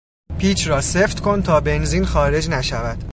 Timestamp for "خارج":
2.05-2.49